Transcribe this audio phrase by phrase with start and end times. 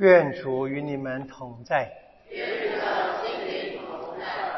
[0.00, 1.92] 愿主与你们同在。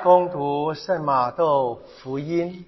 [0.01, 2.65] 恭读圣马窦福音。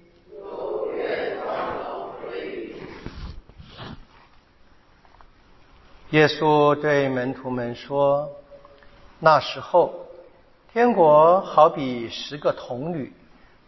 [6.09, 8.29] 耶稣对门徒们说
[9.19, 9.93] ：“那时候，
[10.73, 13.13] 天国好比十个童女，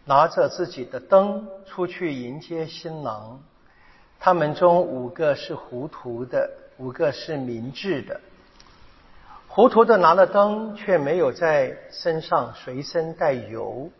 [0.04, 3.40] 拿着自己的灯出去迎接新郎。
[4.20, 8.20] 他们中五个是糊涂的，五个是明智的。
[9.58, 13.90] 糊涂的拿了灯，却没有在身上随身带油；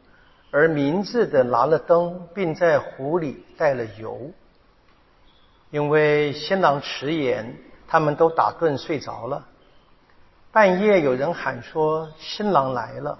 [0.53, 4.31] 而明智的拿了灯，并在壶里带了油。
[5.71, 7.57] 因为新郎迟延。”
[7.89, 9.45] 他们都打盹睡着了。
[10.53, 13.19] 半夜有人喊说：“新郎来了。”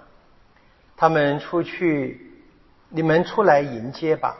[0.95, 2.39] 他们出去，
[2.87, 4.37] 你们出来迎接吧。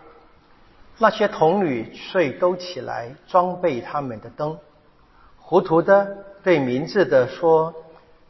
[1.00, 4.58] 那些童女睡都起来，装备他们的灯。
[5.38, 7.74] 糊涂的对明智的说：“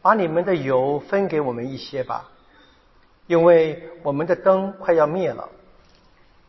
[0.01, 2.29] 把你们的油分给我们一些吧，
[3.27, 5.47] 因为我们的灯快要灭了。”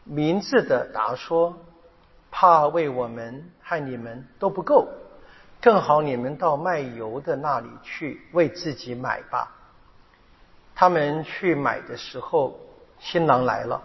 [0.04, 1.56] 明智的答说
[2.30, 4.88] ：“怕为我们和你们都不够。”
[5.60, 9.54] 正好你们到卖油的那里去为自己买吧。
[10.74, 12.58] 他们去买的时候，
[12.98, 13.82] 新郎来了，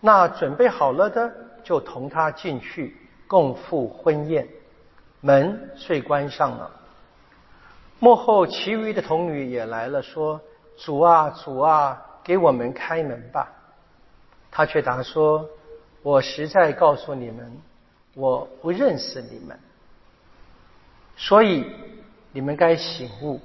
[0.00, 2.94] 那准备好了的就同他进去
[3.26, 4.46] 共赴婚宴，
[5.22, 6.70] 门遂关上了。
[8.00, 10.40] 幕后其余的童女也来了，说
[10.76, 13.50] ：“主啊，主啊，给我们开门吧。”
[14.50, 15.48] 他却答说
[16.02, 17.60] ：“我实在告诉你们，
[18.14, 19.58] 我不认识你们。”
[21.16, 21.64] 所以
[22.32, 23.40] 你们该醒悟，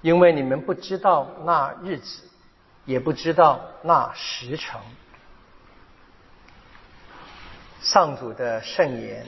[0.00, 2.28] 因为你们不知道那日子，
[2.86, 4.80] 也不知道那时辰。
[7.80, 9.26] 上主的圣言。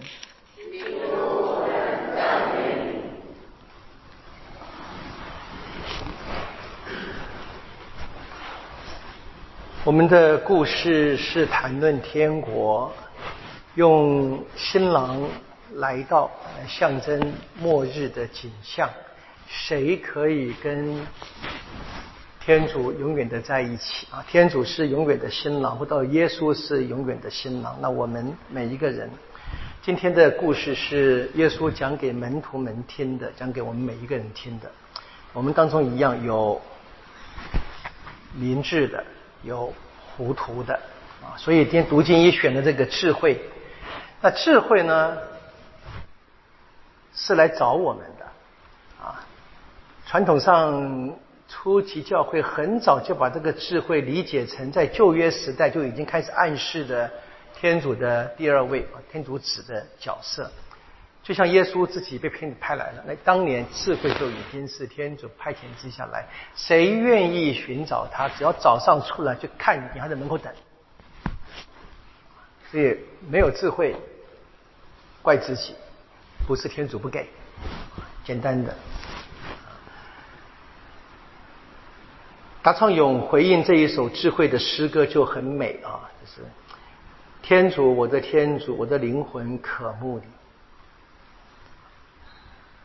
[9.86, 12.92] 我们的故事是谈论天国，
[13.76, 15.22] 用新郎。
[15.74, 16.28] 来到
[16.66, 18.90] 象征末日的景象，
[19.46, 21.06] 谁可以跟
[22.40, 24.24] 天主永远的在一起啊？
[24.28, 27.78] 天主是永远的新郎，或到耶稣是永远的新郎。
[27.80, 29.08] 那我们每一个人，
[29.82, 34.68] 今天的故事是耶稣讲给门徒们听的，讲给我们每一个人听的。
[35.32, 36.60] 我们当中一样有
[38.34, 39.04] 明智的，
[39.42, 39.72] 有
[40.16, 40.74] 糊涂的
[41.22, 41.36] 啊。
[41.36, 43.40] 所以今天读经一选的这个智慧，
[44.20, 45.16] 那智慧呢？
[47.18, 48.26] 是来找我们的，
[49.02, 49.24] 啊，
[50.04, 51.10] 传统上
[51.48, 57.10] 初期教会很早就把这个智慧理解成在旧约时代就已经开始暗示的
[57.58, 60.52] 天主的第二位，天主子的角色，
[61.26, 70.54] 就像耶稣自己被天主派来了，那当年智慧就已经是天主派遣之下来，谁愿意寻找他，只要早上出来就看你还在门口等，
[72.70, 72.96] 所以
[73.28, 73.96] 没有智慧，
[75.20, 75.74] 怪自己。
[76.46, 77.26] 不是天主不给，
[78.22, 78.72] 简单的。
[82.62, 86.48] 达昌勇回应这一首智慧的诗歌就很美啊，就是
[87.42, 90.24] 天主，我的天主，我的灵魂渴慕你。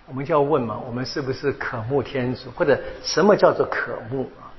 [0.07, 4.51] 我们就要问嘛，我们是不是渴慕天主，或者什么叫做渴慕啊？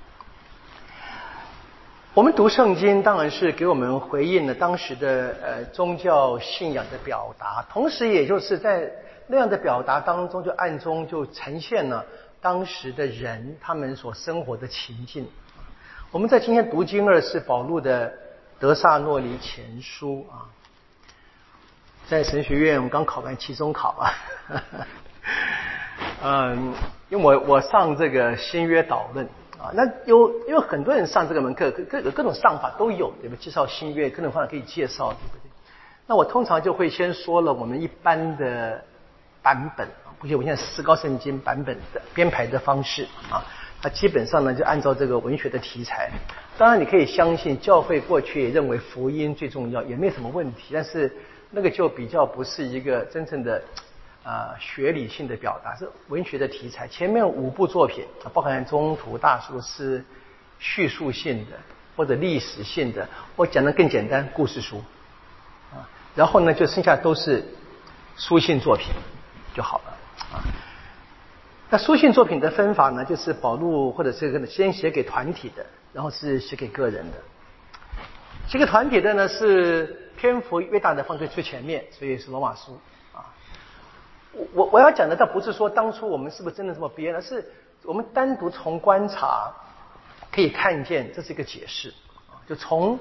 [2.15, 8.91] 我们读圣经当然是给我们回应了当时的呃宗教信仰的表达，同时也就是在
[9.27, 12.05] 那样的表达当中，就暗中就呈现了
[12.41, 15.27] 当时的人他们所生活的情境。
[16.11, 18.11] 我们在今天读经二是保禄的
[18.59, 20.45] 《德萨诺尼前书》啊，
[22.07, 24.13] 在神学院我们刚考完期中考啊，
[26.25, 26.73] 嗯，
[27.09, 29.29] 因为我我上这个新约导论。
[29.63, 33.45] 啊，那有因为很多人上这个门课，各各各种上法都有，对不对？
[33.45, 35.51] 介绍新约，各种方法可以介绍，对不对？
[36.05, 38.83] 那我通常就会先说了我们一般的
[39.41, 39.87] 版本，
[40.19, 43.47] 不且我现在四高圣经版本的编排的方式啊，
[43.85, 46.11] 那基本上呢就按照这个文学的题材。
[46.59, 51.17] 当然你可以相信教会过去也认为福音最重要，也没有什么问题，但是
[51.53, 53.63] 那个就比较不是一个真正的。
[54.25, 56.87] 啊，学理性的表达是文学的题材。
[56.87, 60.05] 前面五部作品，包含中途大书是
[60.61, 61.57] 叙述性的
[61.97, 64.81] 或者历史性的，我讲的更简单，故事书
[65.73, 65.83] 啊。
[66.15, 67.43] 然后呢，就剩下都是
[68.17, 68.93] 书信作品
[69.55, 69.97] 就好了
[70.33, 70.39] 啊。
[71.69, 77.17] 那书信作品的分法呢，就是保录或者是先写给团体的，然后是写给个人的。
[78.47, 82.79] 写给团体的呢，是篇幅越大的放在最前面，所以是罗马书。
[84.55, 87.45] 我我要讲的倒不是说当初我们是不是真的这么编，而是
[87.85, 89.51] 我们单独从观察
[90.31, 91.93] 可以看见这是一个解释，
[92.47, 92.99] 就从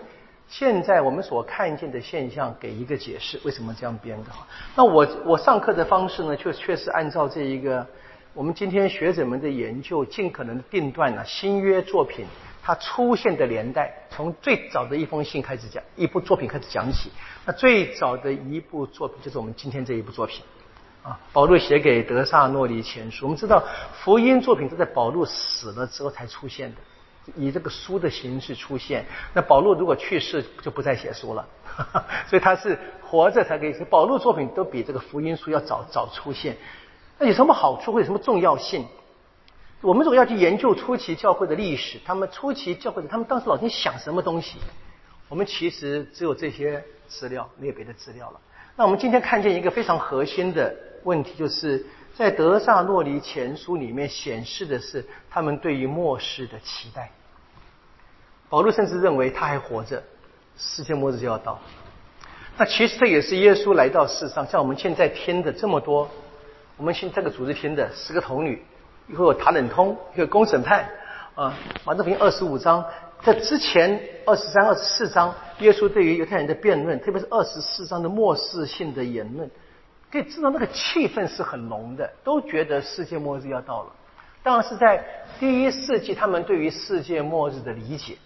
[0.48, 4.32] 现在我们所看见的现象给一个解释，为什么这样编的？
[4.76, 7.86] 那我我上课的方式呢，就确实按照这一个
[8.34, 12.26] 我们今天学者们的研究，尽可能定断了新约作品
[12.62, 17.12] 它出现的年代，从最早的一封信开始讲，一部作品开始讲起。
[17.46, 20.44] 那最早的一部作品就是我们今天这一部作品。
[21.04, 23.64] 啊，保罗写给德萨诺里前书，我们知道
[24.04, 26.78] 福音作品都在保罗死了之后才出现的，
[27.36, 29.04] 以这个书的形式出现。
[29.34, 33.84] 那保罗如果去世，就不再写书了，哈 哈所以他是活着才可以写。
[33.86, 36.56] 保罗作品都比这个福音书要早早出现。
[37.18, 38.86] 那有什么好处或有什么重要性？
[39.82, 44.60] 我们如果要去研究初期教会的历史，他们初期教会的他们当时老天想什么东西，
[45.30, 48.40] 我们其实只有这些资料，没有别的资料了。
[48.76, 50.91] 那我们今天看见一个非常核心的。
[51.04, 57.12] 问题就是在德萨洛尼前书里面显示的是他们对于末世的期待。
[58.50, 60.04] 保罗甚至认为他还活着，
[60.58, 61.60] 世界末日就要到。
[62.58, 66.10] 那其实这也是耶稣来到世上，像我们现在听的这么多，
[66.76, 68.62] 我们现这个组织听的十个童女，
[69.08, 70.88] 一会有塔冷通，一个公审判
[71.34, 72.84] 啊，马太福音二十五章，
[73.24, 79.50] 在之前二十三、二十四章，耶稣对于犹太人的辩论，特别是二十四章的末世性的言论。
[80.12, 83.90] 可以知道那个气氛是很浓的，都觉得世界末日要到了。
[84.44, 85.04] 当然是在
[85.40, 88.18] 第一世纪，他们对于世界末日的理解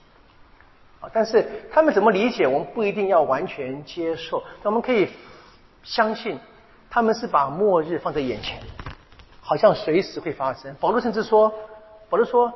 [1.00, 4.42] 啊，但是他们怎么理解，我们不一定要完全接受。
[4.64, 5.10] 我们可以
[5.84, 6.40] 相信，
[6.90, 8.60] 他们是把末日放在眼前，
[9.42, 10.74] 好像随时会发生。
[10.80, 11.54] 保罗甚至说
[12.10, 12.52] ：“保罗说，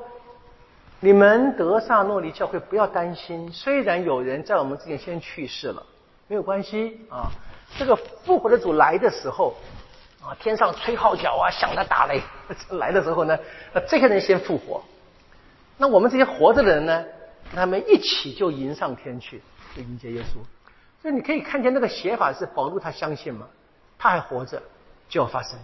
[1.02, 5.86] 你们德萨诺尼教会不要担心，虽然有人在我们之前先去世了，
[6.28, 7.30] 没有关系啊。”
[7.78, 9.56] 这个复活的主来的时候，
[10.22, 12.22] 啊，天上吹号角啊，响的打雷
[12.78, 13.38] 来的时候呢，
[13.88, 14.84] 这些人先复活，
[15.78, 17.06] 那我们这些活着的人呢，
[17.56, 19.42] 他们一起就迎上天去，
[19.76, 20.38] 就迎接耶稣。
[21.02, 23.48] 所以你可以看见那个写法是保罗他相信吗？
[23.98, 24.62] 他还活着
[25.08, 25.58] 就要发生。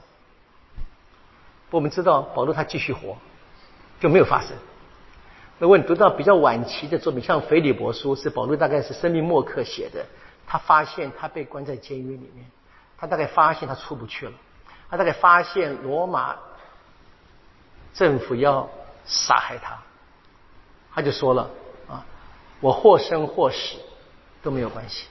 [1.71, 3.17] 我们知道保罗他继续活
[3.99, 4.51] 就没有发生。
[5.59, 10.05] 如果你读到比较晚期的作品，像腓立伯书，是保罗大概是生命末刻写的。
[10.47, 12.45] 他发现他被关在监狱里面，
[12.97, 14.33] 他大概发现他出不去了，
[14.89, 16.35] 他大概发现罗马
[17.93, 18.69] 政府要
[19.05, 19.77] 杀害他，
[20.93, 21.49] 他就说了
[21.89, 22.05] 啊，
[22.59, 23.77] 我或生或死
[24.43, 25.07] 都没有关系，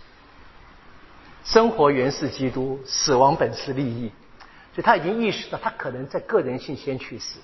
[1.44, 4.12] 生活原是基督，死亡本是利益，
[4.74, 7.38] 所以他已经意识到他可能在个人性先去世，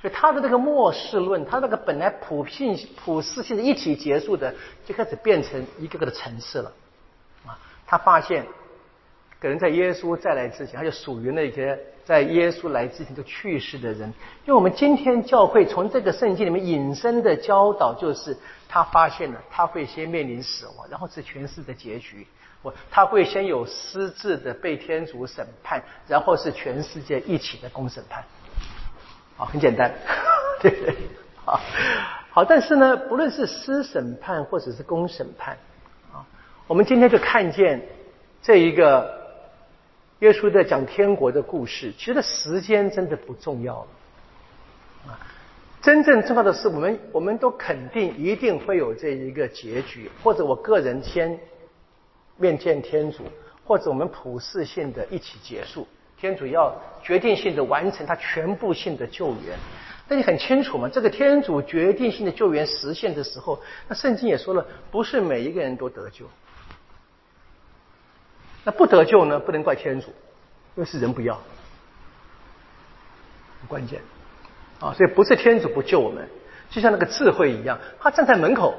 [0.00, 4.54] 所以他的那个末世论，他那个本来普性普世性的一体结束的，
[4.86, 6.72] 就开始变成一个个的层次了。
[7.86, 8.46] 他发现，
[9.40, 14.12] 可能在耶稣再来之前，他就属于那些在耶稣来之前就去世的人。
[14.44, 18.36] 因为我们今天教会从这个圣经里面引申的教导，就是
[18.68, 22.26] 他发现了他会先面临死亡，然后是全世的结局。
[22.62, 28.24] 我他会先有私自的被天主审判，然后是全世界一起的公审判。
[29.36, 29.92] 好，很简单，
[30.62, 30.94] 对不对？
[31.44, 31.60] 好，
[32.30, 35.58] 好，但是呢，不论是私审判或者是公审判。
[36.66, 37.82] 我们今天就看见
[38.42, 39.22] 这一个
[40.20, 45.20] 耶稣在讲天国的故事，其实时间真的不重要了啊！
[45.82, 51.38] 真正重要的是，我们我们都肯定一定会有这一个结局，或者我个人先
[52.38, 53.24] 面见天主，
[53.66, 55.86] 或者我们普世性的一起结束，
[56.18, 59.58] 天主要决定性的完成他全部性的救援。
[60.08, 60.88] 那你很清楚嘛？
[60.88, 66.24] 这个天主决定性的救援实现的时候，那圣经也说了，不是每一个人都得救。
[68.66, 69.38] 那不得救呢？
[69.38, 70.08] 不能怪天主，
[70.74, 71.34] 因为是人不要，
[73.60, 74.00] 很关键
[74.80, 74.94] 啊！
[74.94, 76.26] 所以不是天主不救我们，
[76.70, 78.74] 就像那个智慧一样，他站在门口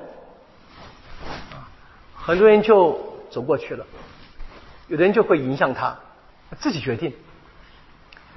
[1.52, 1.70] 啊，
[2.18, 3.00] 很多人就
[3.30, 3.86] 走过去了，
[4.88, 6.00] 有的人就会影响他，
[6.58, 7.16] 自己决定。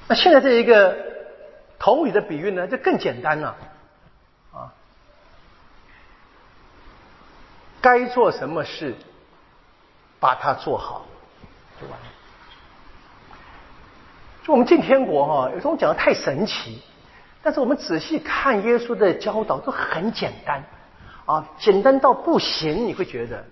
[0.07, 0.99] 那现在这一个
[1.79, 3.57] 童女的比喻呢，就更简单了
[4.53, 4.75] 啊，
[7.81, 8.95] 该做什么事，
[10.21, 11.07] 把它做好。
[11.81, 12.07] 就完了。
[14.53, 16.81] 我们进天国哈，有时候讲的太神奇，
[17.43, 20.65] 但是我们仔细看耶稣的教导都很简单
[21.27, 23.45] 啊，简单到不行，你会觉得，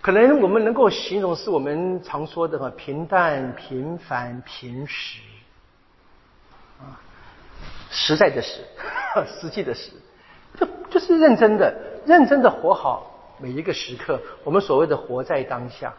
[0.00, 5.20] 可能我们能够形容是我们常说的哈，平淡、平凡、平实
[6.80, 6.96] 啊，
[7.90, 8.64] 实在的实，
[9.40, 9.90] 实际的实，
[10.58, 11.74] 就就是认真的、
[12.06, 13.14] 认真的活好。
[13.40, 15.94] 每一个时刻，我们所谓的活在当下，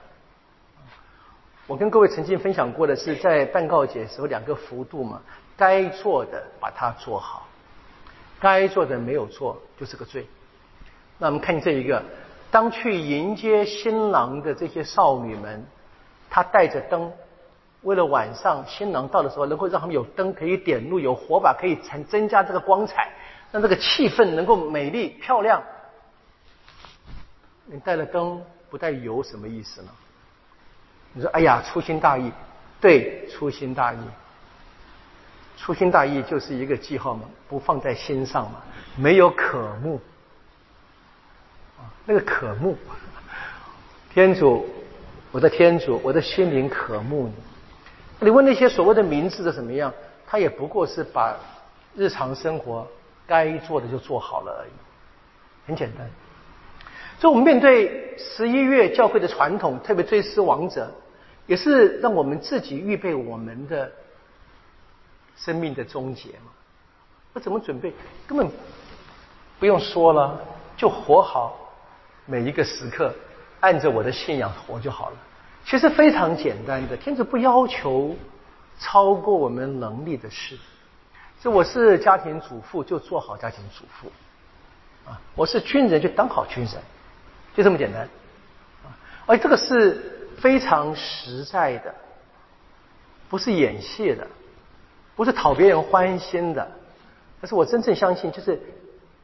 [1.70, 5.22] 我跟各位曾经分享过的是，在办告解时候两个幅度嘛，
[5.56, 7.46] 该做的把它做好，
[8.40, 10.28] 该做的没有做就是个罪。
[11.20, 12.04] 那我们看这一个，
[12.50, 15.64] 当去迎接新郎的这些少女们，
[16.28, 17.14] 她带着灯，
[17.84, 23.12] 为了晚上新郎到的时候能够让他们有灯可以点路，有火把可以增增加这个光彩，
[23.52, 25.62] 让这个气氛能够美丽漂亮。
[27.68, 29.90] 你带了灯不带油什么意思呢？
[31.14, 32.32] 你说：“哎呀，粗心大意。”
[32.82, 33.98] 对，粗心大意。
[35.58, 38.62] 粗心大意就是一个记号嘛，不放在心上嘛，
[38.96, 40.00] 没有渴慕。
[42.06, 42.78] 那个渴慕，
[44.14, 44.68] 天主，
[45.32, 47.34] 我的天主，我的心灵渴慕你。
[48.22, 49.94] 你问那些所谓的名字的怎么样？
[50.26, 51.36] 他也不过是把
[51.96, 52.88] 日常生活
[53.28, 54.72] 该做的就做好了而已，
[55.68, 56.10] 很简单。
[57.20, 60.90] 所以，我们面对十一月教会的传统，特别追思亡者，
[61.48, 63.92] 也是让我们自己预备我们的
[65.36, 66.52] 生命的终结嘛。
[67.34, 67.94] 我怎么准备？
[68.26, 68.50] 根本
[69.60, 70.40] 不用说了，
[70.78, 71.60] 就活好
[72.26, 73.14] 每一个时刻，
[73.60, 75.18] 按着我的信仰活就好了。
[75.66, 78.16] 其实非常简单的，天主不要求
[78.80, 80.58] 超过我们能力的事。
[81.42, 84.08] 就我是家庭主妇，就做好家庭主妇；
[85.12, 86.74] 啊，我是军人，就当好军人。
[87.56, 88.08] 就这么简单，
[89.26, 91.94] 而这个是非常实在的，
[93.30, 94.26] 不是演戏的，
[95.16, 96.72] 不是讨别人欢心的，
[97.42, 98.62] 但是我真正相信，就是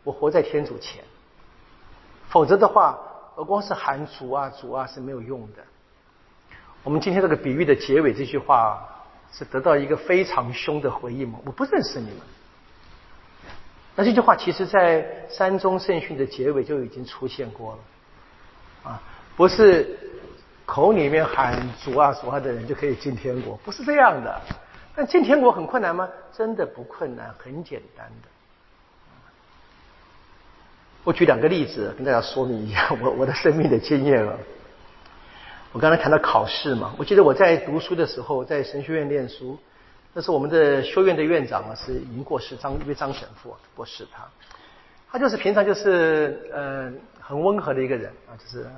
[0.03, 1.03] 我活在天主前，
[2.27, 3.00] 否则的话，
[3.36, 5.63] 我光是喊主啊主啊是没有用的。
[6.84, 8.84] 我们今天这个比喻的结尾这句话，
[9.32, 11.39] 是得到一个非常凶的回应吗？
[11.46, 12.17] 我不认识你们。
[13.96, 17.79] 那这句话其实，在三中圣训的结尾就已经出现过了。
[18.86, 19.01] 啊，
[19.36, 19.98] 不是
[20.63, 24.42] 口里面喊主啊主啊的人就可以进天国，不是这样的。
[24.96, 26.08] 但进天国很困难吗？
[26.32, 28.30] 真的不困难，很简单的。
[31.04, 34.34] 我举两个例子跟大家说明一下我我的生命的经验啊。
[35.72, 39.58] 我刚才谈到考试嘛，我记得我在读书的时候，在神学院念书，
[40.13, 44.24] 那是我们的修院的院长啊，是已经过世张因为张神父过世他，
[45.12, 47.00] 他就是平常就是嗯。
[47.27, 48.70] 很温和的一个人啊，就是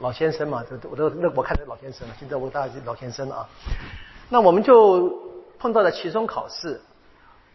[0.00, 3.48] 老先生嘛，这我都那我看是老先生了，现在我大概是老先生了啊。
[4.28, 5.10] 那我们就
[5.58, 6.80] 碰到了期中考试，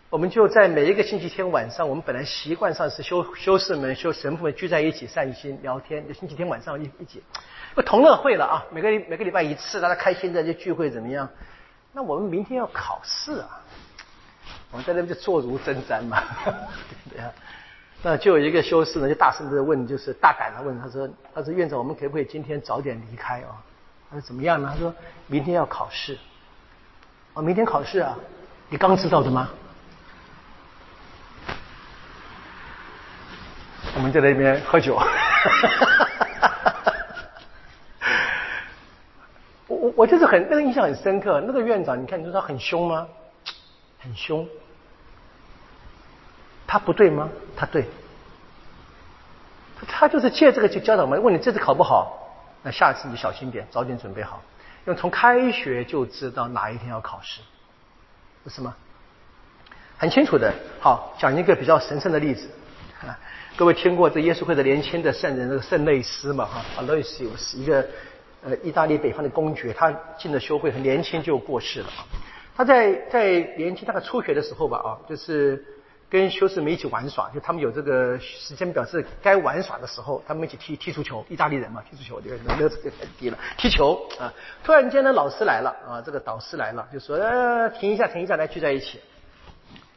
[0.09, 7.23] 我们就在每一个星期天晚上，我们本来习惯上是修修士们、修神父们聚在一起散心聊天，就星期天晚上一一起，
[7.73, 11.29] 不同乐会了啊，每个每个礼拜一次，大家开心的就聚会怎么样？
[11.93, 13.61] 那我们明天要考试啊，
[14.71, 16.21] 我们在那边就坐如针毡嘛，
[17.09, 17.31] 对呀。
[18.05, 23.55] 那就有一个修士呢，就大声的问，就是大胆的问，他说：“他说院长，我们可不可以今天早点离开啊？”
[24.11, 24.93] 他说：“怎么样呢？”他说
[25.27, 26.17] 明天要考试。
[27.33, 28.19] 哦，明天考试啊？
[28.69, 29.49] 你刚知道的吗？
[33.95, 34.99] 我们在那边喝酒。
[39.67, 41.39] 我我我就是很那个印象很深刻。
[41.39, 43.07] 那个院长，你看你说他很凶吗？
[43.99, 44.45] 很凶。
[46.73, 47.29] 他不对吗？
[47.55, 47.85] 他对，
[49.87, 51.21] 他就是借这个去教导我们。
[51.21, 52.17] 问你这次考不好，
[52.63, 54.41] 那下次你小心点，早点准备好。
[54.87, 57.41] 因为从开学就知道哪一天要考试，
[58.43, 58.75] 不是吗？
[59.99, 60.51] 很清楚的。
[60.79, 62.49] 好，讲一个比较神圣的例子。
[63.55, 66.43] 各位听过这耶稣会的年轻的圣人那个圣内斯嘛？
[66.43, 67.85] 哈，阿内斯是一个
[68.43, 71.89] 呃意大利北方的公爵，他进了修会很年轻就过世了。
[72.57, 75.63] 他在在年轻大概初学的时候吧，啊，就是。
[76.13, 81.25] 跟修士们一起玩耍，就他们有这个时间表，是该玩耍的时候，他们一起踢踢足球。
[81.27, 83.37] 意大利人嘛，踢足球，这个那这个太低了。
[83.57, 84.31] 踢球啊！
[84.63, 89.01] 突然间呢，老师来了啊，这个导师来了，就说：“呃，停一下，停一下，来聚在一起。”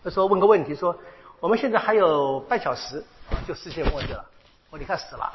[0.03, 0.99] 他说：“问个问题，说
[1.39, 3.05] 我们现在还有半小时
[3.47, 4.25] 就世界末日了，
[4.71, 5.31] 我你看死了。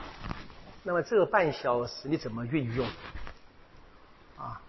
[0.82, 2.88] 那么这个半小时你怎么运用？
[4.36, 4.60] 啊，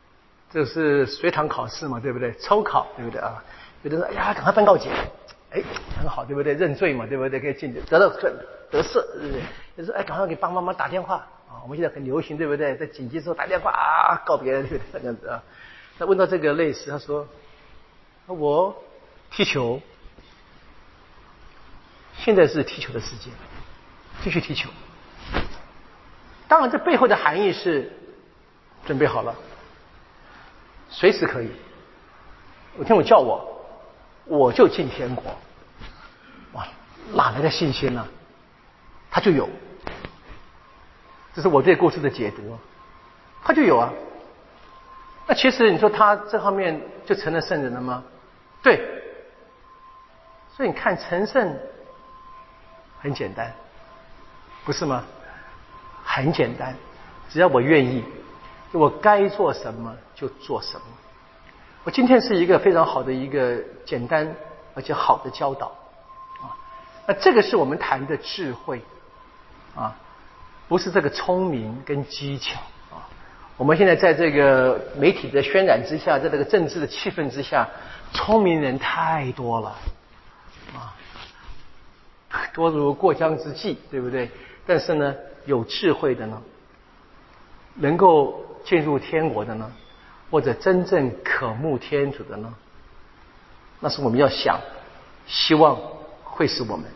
[0.52, 2.34] 这是随堂考试嘛，对不对？
[2.34, 3.42] 抽考，对不对啊？
[3.82, 4.90] 有的人哎呀，赶快办告解。”
[5.54, 5.62] 哎，
[5.98, 6.54] 很好，对不对？
[6.54, 7.38] 认罪嘛，对不对？
[7.38, 8.08] 可以进得到得
[8.70, 9.42] 得赦，对不对？
[9.76, 11.16] 就是哎，赶快给爸爸妈妈打电话
[11.46, 11.60] 啊！
[11.62, 12.74] 我们现在很流行，对不对？
[12.76, 14.80] 在紧急时候打电话啊，告别，对不对？
[14.92, 15.42] 这样子啊。
[15.98, 17.28] 他问到这个类似，他说
[18.26, 18.82] ：“我
[19.30, 19.80] 踢球，
[22.16, 23.30] 现在是踢球的时间，
[24.22, 24.70] 继续踢球。
[26.48, 27.92] 当然，这背后的含义是
[28.86, 29.34] 准备好了，
[30.88, 31.50] 随时可以。
[32.78, 33.48] 有天我叫我。”
[34.24, 35.24] 我就进天国，
[36.52, 36.66] 哇，
[37.12, 38.06] 哪来的信心呢？
[39.10, 39.48] 他就有，
[41.34, 42.58] 这是我对故事的解读，
[43.44, 43.92] 他就有啊。
[45.26, 48.02] 那其实你说他这方面就成了圣人了吗？
[48.62, 48.80] 对。
[50.54, 51.56] 所以你看成圣
[53.00, 53.52] 很简单，
[54.64, 55.02] 不是吗？
[56.04, 56.76] 很简单，
[57.30, 58.04] 只要我愿意，
[58.72, 60.86] 我该做什么就做什么。
[61.84, 64.34] 我今天是一个非常好的一个简单
[64.74, 65.66] 而且好的教导
[66.40, 66.56] 啊。
[67.06, 68.80] 那这个是我们谈的智慧
[69.74, 69.96] 啊，
[70.68, 72.60] 不是这个聪明跟技巧。
[72.90, 73.08] 啊
[73.58, 77.68] 我们现在在这个媒体的渲染之下，在这个政治的气氛之下，
[78.12, 79.76] 聪明人太多了，
[80.74, 80.90] 啊，
[82.54, 84.30] 多如过江之鲫，对不对？
[84.66, 86.42] 但是呢，有智慧的呢，
[87.74, 89.70] 能够进入天国的呢，
[90.32, 92.54] 或者真正渴慕天主的呢，
[93.80, 94.58] 那是我们要想，
[95.26, 95.78] 希望
[96.24, 96.86] 会是我们。